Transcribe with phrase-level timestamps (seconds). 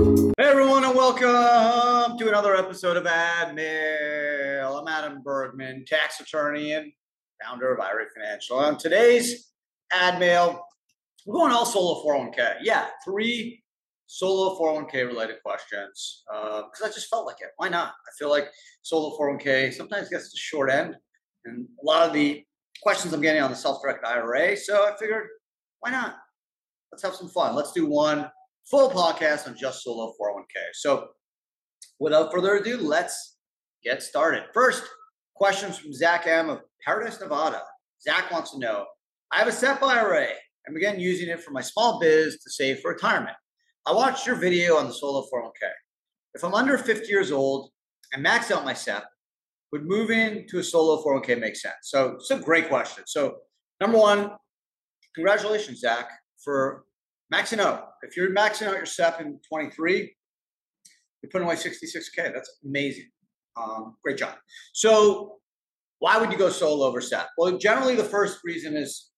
[0.00, 0.06] Hey
[0.38, 4.80] everyone, and welcome to another episode of AdMail.
[4.80, 6.90] I'm Adam Bergman, tax attorney and
[7.44, 8.56] founder of IRA Financial.
[8.56, 9.52] On today's
[9.92, 10.58] AdMail,
[11.26, 12.60] we're going all solo 401k.
[12.62, 13.62] Yeah, three
[14.06, 17.50] solo 401k related questions because uh, I just felt like it.
[17.58, 17.88] Why not?
[17.88, 18.48] I feel like
[18.80, 20.96] solo 401k sometimes gets the short end,
[21.44, 22.42] and a lot of the
[22.82, 24.56] questions I'm getting on the self-directed IRA.
[24.56, 25.26] So I figured,
[25.80, 26.16] why not?
[26.90, 27.54] Let's have some fun.
[27.54, 28.30] Let's do one
[28.68, 30.60] full podcast on just solo 401k.
[30.74, 31.08] So
[31.98, 33.36] without further ado, let's
[33.84, 34.44] get started.
[34.52, 34.84] First,
[35.34, 37.62] questions from Zach M of Paradise, Nevada.
[38.02, 38.86] Zach wants to know
[39.32, 40.28] I have a SEP IRA
[40.66, 43.36] and began using it for my small biz to save for retirement.
[43.86, 45.68] I watched your video on the solo 401k.
[46.34, 47.70] If I'm under 50 years old
[48.12, 49.04] and max out my SEP,
[49.72, 51.74] would moving to a solo 401k make sense?
[51.82, 53.04] So it's a great question.
[53.06, 53.36] So
[53.80, 54.32] number one,
[55.14, 56.10] congratulations, Zach,
[56.42, 56.84] for
[57.32, 57.92] maxing out.
[58.02, 60.14] If you're maxing out your SEP in 23,
[61.22, 62.32] you're putting away 66K.
[62.32, 63.10] That's amazing.
[63.56, 64.34] Um, great job.
[64.72, 65.38] So
[65.98, 67.28] why would you go solo over SEP?
[67.36, 69.10] Well, generally the first reason is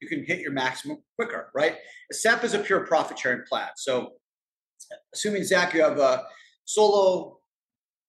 [0.00, 1.76] you can hit your maximum quicker, right?
[2.10, 3.68] A SEP is a pure profit sharing plan.
[3.76, 4.10] So
[5.14, 6.24] assuming Zach, you have a
[6.66, 7.38] solo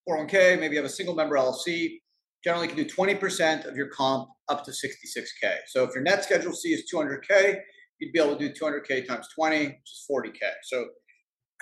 [0.08, 2.00] 401k, maybe you have a single member LLC,
[2.44, 5.56] generally can do 20% of your comp up to 66K.
[5.68, 7.60] So if your net schedule C is 200K,
[8.00, 10.50] you'd be able to do 200K times 20, which is 40K.
[10.64, 10.88] So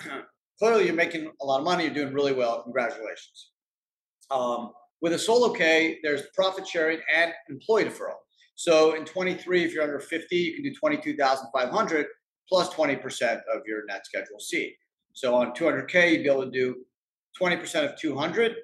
[0.58, 1.84] clearly you're making a lot of money.
[1.84, 2.62] You're doing really well.
[2.62, 3.50] Congratulations.
[4.30, 8.16] Um, with a solo K, there's profit sharing and employee deferral.
[8.56, 12.06] So in 23, if you're under 50, you can do 22,500
[12.48, 14.74] plus 20% of your net schedule C.
[15.12, 16.76] So on 200K, you'd be able to do
[17.40, 18.54] 20% of 200,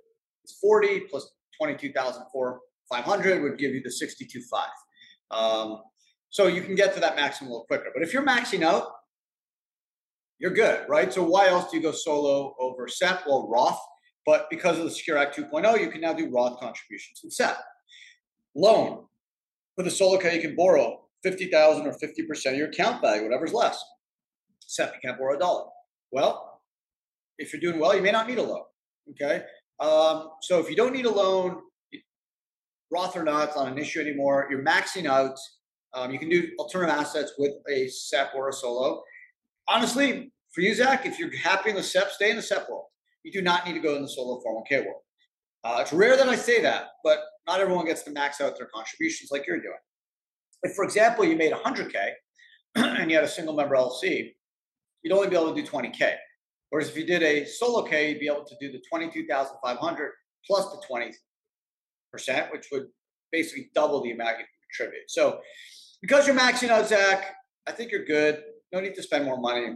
[0.45, 5.37] it's 40 plus 22,500 would give you the 62.5.
[5.37, 5.83] Um,
[6.31, 7.91] so you can get to that maximum a little quicker.
[7.93, 8.87] But if you're maxing out,
[10.39, 11.13] you're good, right?
[11.13, 13.25] So why else do you go solo over SEP?
[13.27, 13.81] Well, Roth,
[14.25, 17.59] but because of the Secure Act 2.0, you can now do Roth contributions in SEP.
[18.55, 19.05] Loan.
[19.77, 23.53] With a solo account, you can borrow 50,000 or 50% of your account value, whatever's
[23.53, 23.83] less.
[24.67, 25.65] SEP, you can't borrow a dollar.
[26.13, 26.63] Well,
[27.39, 28.63] if you're doing well, you may not need a loan.
[29.11, 29.43] Okay.
[29.81, 31.61] Um, so if you don't need a loan,
[32.93, 34.47] Roth or not, it's not an issue anymore.
[34.51, 35.39] You're maxing out
[35.95, 39.03] um, you can do alternative assets with a SEP or a solo.
[39.69, 42.87] Honestly, for you, Zach, if you're happy in the SEP, stay in the SEP world.
[43.23, 45.03] You do not need to go in the solo 401k world.
[45.63, 48.69] Uh, it's rare that I say that, but not everyone gets to max out their
[48.75, 49.75] contributions like you're doing.
[50.63, 51.95] If, for example, you made 100k
[52.77, 54.33] and you had a single member LLC,
[55.03, 56.15] you'd only be able to do 20k.
[56.71, 60.13] Whereas if you did a solo K, you'd be able to do the 22,500
[60.47, 60.81] plus the
[62.17, 62.87] 20%, which would
[63.33, 65.11] basically double the amount you contribute.
[65.11, 65.41] So
[66.01, 67.35] because you're maxing out, Zach,
[67.67, 68.43] I think you're good.
[68.73, 69.75] No need to spend more money.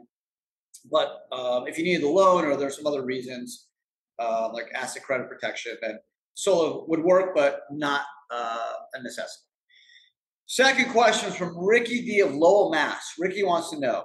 [0.91, 3.69] But um, if you need the loan or there's some other reasons,
[4.19, 5.99] uh, like asset credit protection, then
[6.35, 9.45] solo would work, but not uh, a necessity.
[10.47, 13.15] Second question is from Ricky D of Lowell, Mass.
[13.19, 14.05] Ricky wants to know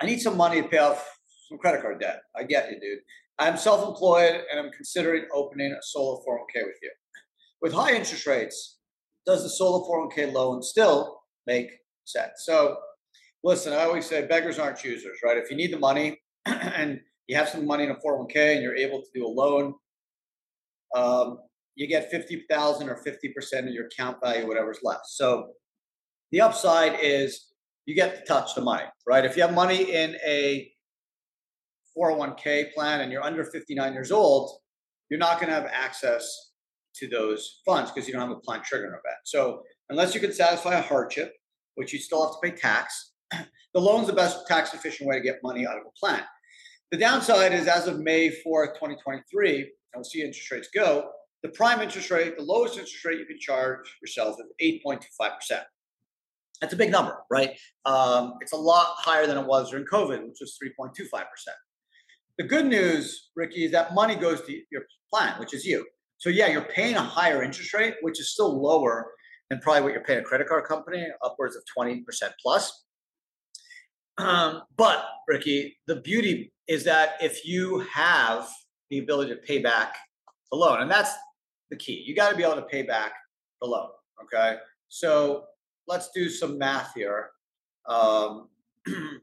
[0.00, 1.04] I need some money to pay off
[1.48, 2.20] some credit card debt.
[2.36, 3.00] I get you, dude.
[3.38, 6.90] I'm self employed and I'm considering opening a solo 401k with you.
[7.60, 8.77] With high interest rates,
[9.28, 11.70] does the solo 401k loan still make
[12.06, 12.44] sense?
[12.44, 12.78] So,
[13.44, 15.36] listen, I always say beggars aren't choosers, right?
[15.36, 18.74] If you need the money and you have some money in a 401k and you're
[18.74, 19.74] able to do a loan,
[20.96, 21.40] um,
[21.74, 25.06] you get 50,000 or 50% of your account value, whatever's left.
[25.08, 25.50] So,
[26.32, 27.52] the upside is
[27.84, 29.26] you get to touch the money, right?
[29.26, 30.72] If you have money in a
[31.96, 34.58] 401k plan and you're under 59 years old,
[35.10, 36.47] you're not going to have access
[36.98, 39.20] to those funds because you don't have a plan triggering event.
[39.24, 41.34] So unless you can satisfy a hardship,
[41.74, 45.22] which you still have to pay tax, the loan's the best tax efficient way to
[45.22, 46.22] get money out of a plan.
[46.90, 51.10] The downside is as of May 4th, 2023, and we'll see interest rates go,
[51.42, 55.62] the prime interest rate, the lowest interest rate you can charge yourself is 8.25%.
[56.60, 57.56] That's a big number, right?
[57.84, 61.24] Um, it's a lot higher than it was during COVID, which was 3.25%.
[62.38, 65.86] The good news, Ricky, is that money goes to your plan, which is you.
[66.18, 69.12] So yeah, you're paying a higher interest rate, which is still lower
[69.50, 72.02] than probably what you're paying a credit card company, upwards of 20%
[72.42, 72.84] plus.
[74.18, 78.48] Um, but Ricky, the beauty is that if you have
[78.90, 79.96] the ability to pay back
[80.50, 81.12] the loan, and that's
[81.70, 82.02] the key.
[82.06, 83.12] You got to be able to pay back
[83.60, 83.88] the loan.
[84.22, 84.56] Okay.
[84.88, 85.44] So
[85.86, 87.30] let's do some math here.
[87.88, 88.48] Um,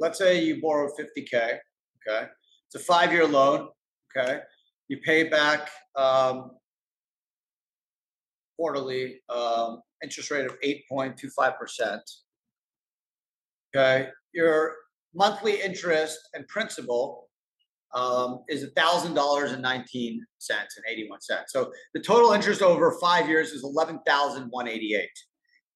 [0.00, 1.34] let's say you borrow 50K.
[1.34, 2.26] Okay.
[2.66, 3.68] It's a five year loan.
[4.16, 4.40] Okay.
[4.88, 6.52] You pay back um,
[8.56, 11.98] quarterly um, interest rate of 8.25%.
[13.74, 14.08] Okay.
[14.32, 14.74] Your
[15.14, 17.28] monthly interest and principal
[17.94, 21.52] um, is thousand dollars and nineteen cents and eighty one cents.
[21.52, 25.10] So the total interest over five years is eleven thousand one eighty eight.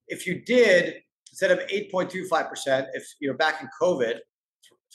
[0.08, 0.94] If you did
[1.30, 4.18] instead of eight point two five percent, if you're back in COVID,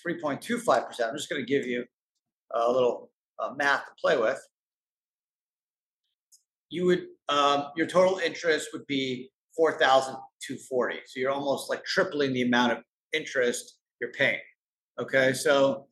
[0.02, 1.10] three point two five percent.
[1.10, 1.86] I'm just going to give you
[2.56, 3.12] a little
[3.42, 4.40] uh, math to play with.
[6.70, 10.16] You would um, your total interest would be four thousand
[10.46, 11.00] two forty.
[11.06, 12.78] So you're almost like tripling the amount of
[13.14, 14.40] interest you're paying.
[15.00, 15.88] Okay, so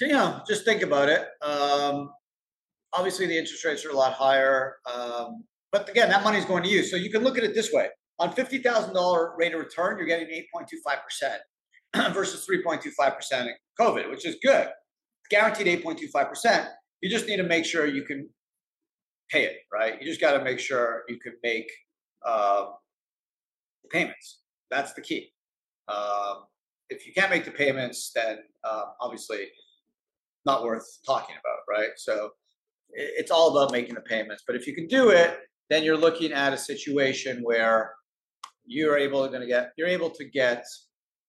[0.00, 1.26] you know, just think about it.
[1.42, 2.10] Um,
[2.92, 6.62] obviously, the interest rates are a lot higher, um, but again, that money is going
[6.64, 6.82] to you.
[6.82, 7.88] So you can look at it this way:
[8.18, 11.40] on fifty thousand dollar rate of return, you're getting eight point two five percent
[12.14, 14.68] versus three point two five percent in COVID, which is good.
[15.34, 16.68] Guaranteed eight point two five percent.
[17.00, 18.20] You just need to make sure you can
[19.32, 20.00] pay it, right?
[20.00, 21.68] You just got to make sure you can make
[22.24, 22.66] uh,
[23.90, 24.42] payments.
[24.70, 25.22] That's the key.
[25.88, 26.36] Um,
[26.88, 29.42] if you can't make the payments, then uh, obviously
[30.46, 31.92] not worth talking about, right?
[31.96, 32.30] So
[32.90, 34.44] it's all about making the payments.
[34.46, 35.30] But if you can do it,
[35.70, 37.92] then you're looking at a situation where
[38.66, 40.64] you're able to get you're able to get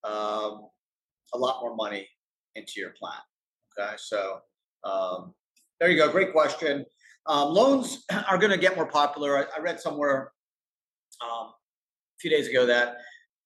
[0.04, 0.54] um,
[1.34, 2.08] a lot more money
[2.54, 3.24] into your plan.
[3.78, 4.40] Okay, so
[4.84, 5.34] um,
[5.80, 6.10] there you go.
[6.10, 6.86] Great question.
[7.28, 9.38] Um, loans are going to get more popular.
[9.38, 10.32] I, I read somewhere
[11.22, 12.98] um, a few days ago that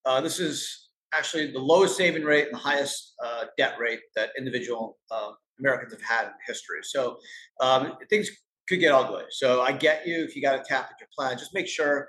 [0.06, 4.30] uh, this is actually the lowest saving rate and the highest uh, debt rate that
[4.38, 6.80] individual uh, Americans have had in history.
[6.84, 7.18] So
[7.60, 8.30] um, things
[8.68, 9.24] could get ugly.
[9.32, 12.08] So I get you if you got to tap at your plan, just make sure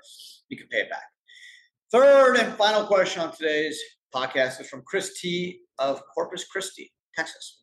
[0.49, 1.03] you can pay it back.
[1.91, 3.79] Third and final question on today's
[4.13, 7.60] podcast is from Chris T of Corpus Christi, Texas.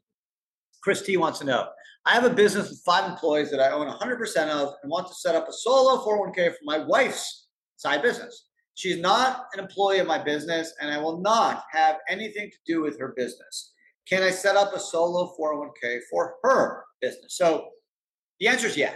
[0.89, 1.69] Chris T wants to know
[2.07, 5.13] I have a business with five employees that I own 100% of and want to
[5.13, 8.49] set up a solo 401k for my wife's side business.
[8.75, 12.81] She's not an employee of my business, and I will not have anything to do
[12.81, 13.75] with her business.
[14.09, 17.37] Can I set up a solo 401k for her business?
[17.37, 17.69] So
[18.41, 18.95] the answer is yeah.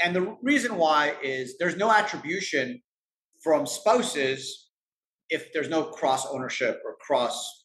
[0.00, 2.80] And the reason why is there's no attribution
[3.42, 4.68] from spouses
[5.28, 7.64] if there's no cross ownership or cross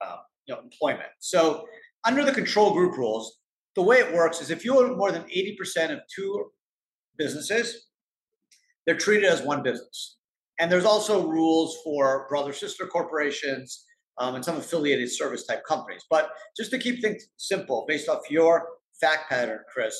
[0.00, 0.16] uh,
[0.46, 1.10] you know, employment.
[1.18, 1.66] So
[2.04, 3.38] under the control group rules,
[3.74, 6.50] the way it works is if you own more than 80% of two
[7.16, 7.88] businesses,
[8.86, 10.18] they're treated as one business.
[10.58, 13.84] And there's also rules for brother sister corporations
[14.18, 16.04] um, and some affiliated service type companies.
[16.08, 18.68] But just to keep things simple, based off your
[19.00, 19.96] fact pattern, Chris,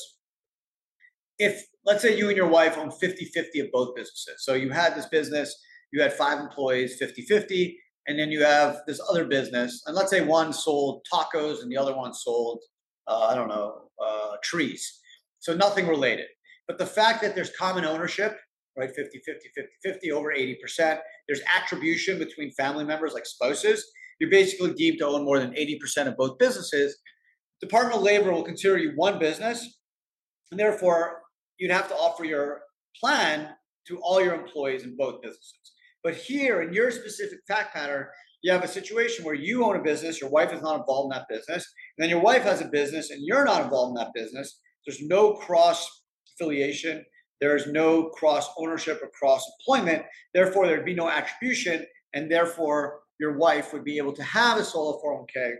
[1.37, 4.45] if let's say you and your wife own 50 50 of both businesses.
[4.45, 5.53] So you had this business,
[5.91, 10.11] you had five employees, 50 50, and then you have this other business, and let's
[10.11, 12.61] say one sold tacos and the other one sold,
[13.07, 14.99] uh, I don't know, uh, trees.
[15.39, 16.27] So nothing related.
[16.67, 18.37] But the fact that there's common ownership,
[18.77, 23.85] right, 50 50 50 50, over 80%, there's attribution between family members like spouses
[24.19, 26.97] you're basically deemed to own more than 80% of both businesses.
[27.61, 29.79] Department of Labor will consider you one business,
[30.51, 31.21] and therefore
[31.57, 32.61] you'd have to offer your
[32.99, 33.49] plan
[33.87, 35.73] to all your employees in both businesses.
[36.05, 38.05] But here, in your specific fact pattern,
[38.43, 41.17] you have a situation where you own a business, your wife is not involved in
[41.17, 41.65] that business,
[41.97, 44.61] and then your wife has a business and you're not involved in that business.
[44.85, 45.89] There's no cross
[46.35, 47.03] affiliation,
[47.41, 50.03] there is no cross ownership or cross employment.
[50.35, 51.83] Therefore, there'd be no attribution,
[52.13, 55.53] and therefore your wife would be able to have a solo 401k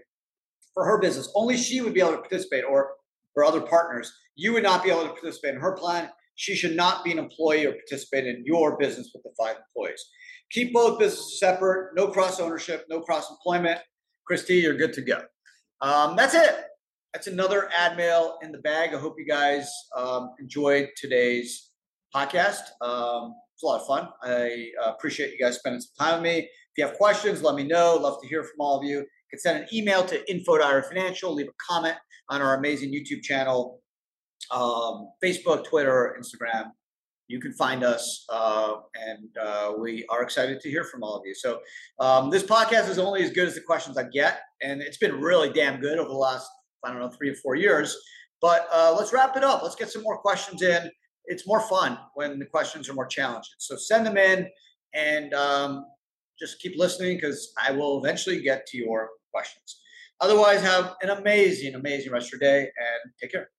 [0.76, 1.28] for her business.
[1.34, 2.92] Only she would be able to participate, or
[3.36, 4.14] her other partners.
[4.36, 6.12] You would not be able to participate in her plan.
[6.36, 10.06] She should not be an employee or participate in your business with the five employees.
[10.52, 13.80] Keep both businesses separate, no cross ownership, no cross employment.
[14.26, 15.22] Chris T, you're good to go.
[15.82, 16.56] Um, that's it.
[17.14, 18.94] That's another ad mail in the bag.
[18.94, 21.70] I hope you guys um, enjoyed today's
[22.14, 22.62] podcast.
[22.82, 24.10] Um, it's a lot of fun.
[24.22, 26.40] I uh, appreciate you guys spending some time with me.
[26.40, 27.96] If you have questions, let me know.
[27.96, 28.98] Love to hear from all of you.
[29.00, 31.96] You can send an email to info financial, leave a comment
[32.30, 33.80] on our amazing YouTube channel,
[34.52, 36.72] um, Facebook, Twitter, Instagram.
[37.28, 41.24] You can find us, uh, and uh, we are excited to hear from all of
[41.26, 41.34] you.
[41.34, 41.60] So,
[42.00, 45.20] um, this podcast is only as good as the questions I get, and it's been
[45.20, 46.48] really damn good over the last,
[46.84, 47.98] I don't know, three or four years.
[48.42, 49.64] But uh, let's wrap it up.
[49.64, 50.92] Let's get some more questions in.
[51.26, 53.56] It's more fun when the questions are more challenging.
[53.58, 54.48] So, send them in,
[54.94, 55.86] and um,
[56.40, 59.82] just keep listening because I will eventually get to your questions.
[60.22, 63.50] Otherwise, have an amazing, amazing rest of your day and take care.